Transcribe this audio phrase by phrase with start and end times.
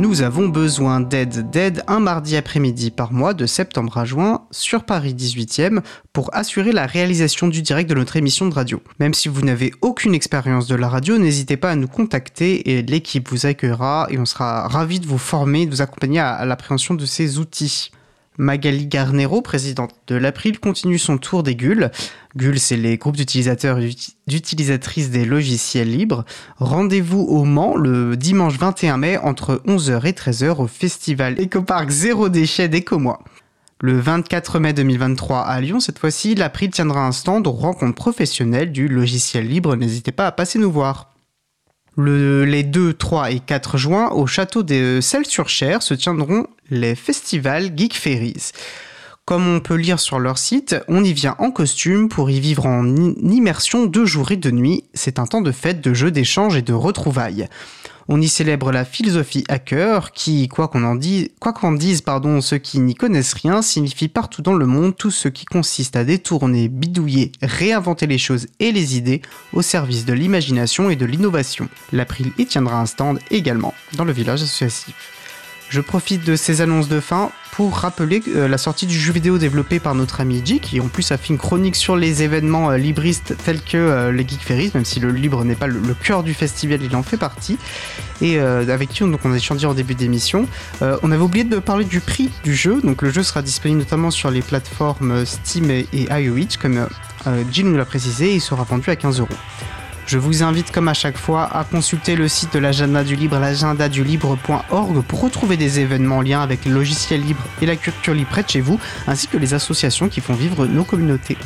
[0.00, 4.84] Nous avons besoin d'aide, d'aide un mardi après-midi par mois de septembre à juin sur
[4.84, 5.80] Paris 18e
[6.14, 8.82] pour assurer la réalisation du direct de notre émission de radio.
[8.98, 12.80] Même si vous n'avez aucune expérience de la radio, n'hésitez pas à nous contacter et
[12.80, 16.46] l'équipe vous accueillera et on sera ravis de vous former et de vous accompagner à
[16.46, 17.90] l'appréhension de ces outils.
[18.40, 21.90] Magali Garnero, présidente de l'April, continue son tour des GUL.
[22.36, 23.90] GUL, c'est les groupes d'utilisateurs et
[24.26, 26.24] d'utilisatrices des logiciels libres.
[26.56, 32.30] Rendez-vous au Mans le dimanche 21 mai entre 11h et 13h au festival Ecopark Zéro
[32.30, 33.22] Déchet d'Ecomois.
[33.82, 38.72] Le 24 mai 2023 à Lyon, cette fois-ci, l'April tiendra un stand aux rencontres professionnelles
[38.72, 39.76] du logiciel libre.
[39.76, 41.09] N'hésitez pas à passer nous voir
[41.96, 47.94] les 2, 3 et 4 juin, au château de Celles-sur-Cher se tiendront les festivals Geek
[47.94, 48.52] Ferries.
[49.30, 52.66] Comme on peut lire sur leur site, on y vient en costume pour y vivre
[52.66, 54.82] en immersion deux jours et deux nuits.
[54.92, 57.46] C'est un temps de fête, de jeux, d'échanges et de retrouvailles.
[58.08, 62.58] On y célèbre la philosophie hacker qui, quoi qu'on en dise, qu'en disent pardon, ceux
[62.58, 66.66] qui n'y connaissent rien, signifie partout dans le monde tout ce qui consiste à détourner,
[66.66, 71.68] bidouiller, réinventer les choses et les idées au service de l'imagination et de l'innovation.
[71.92, 75.19] L'April y tiendra un stand également dans le village associatif.
[75.70, 79.38] Je profite de ces annonces de fin pour rappeler euh, la sortie du jeu vidéo
[79.38, 82.72] développé par notre ami J, qui en plus a fait une chronique sur les événements
[82.72, 85.80] euh, libristes tels que euh, les Geek Ferries, même si le libre n'est pas le,
[85.94, 87.56] cœur du festival, il en fait partie,
[88.20, 90.46] et avec qui on a échangé en début d'émission.
[90.80, 94.10] on avait oublié de parler du prix du jeu, donc le jeu sera disponible notamment
[94.10, 96.86] sur les plateformes Steam et, et iOS, comme
[97.50, 99.28] Jill nous l'a précisé, et il sera vendu à 15 euros.
[100.10, 103.38] Je vous invite comme à chaque fois à consulter le site de l'agenda du libre,
[103.38, 108.28] l'agendadulibre.org pour retrouver des événements en lien avec le logiciel libre et la culture libre
[108.28, 111.36] près de chez vous, ainsi que les associations qui font vivre nos communautés.